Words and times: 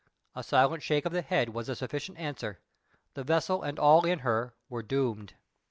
A 0.33 0.41
silent 0.41 0.81
shake 0.81 1.05
of 1.05 1.11
the 1.11 1.21
head 1.21 1.49
was 1.49 1.69
a 1.69 1.75
sufficient 1.75 2.17
answer. 2.17 2.57
The 3.13 3.23
vessel 3.23 3.61
and 3.61 3.77
all 3.77 4.03
in 4.03 4.19
her 4.25 4.55
were 4.67 4.81
doomed. 4.81 5.35